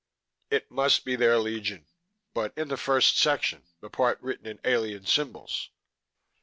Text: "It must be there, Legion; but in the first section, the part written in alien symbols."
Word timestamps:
"It 0.49 0.71
must 0.71 1.05
be 1.05 1.15
there, 1.15 1.37
Legion; 1.37 1.85
but 2.33 2.53
in 2.57 2.69
the 2.69 2.75
first 2.75 3.17
section, 3.19 3.61
the 3.81 3.89
part 3.91 4.19
written 4.19 4.47
in 4.47 4.59
alien 4.63 5.05
symbols." 5.05 5.69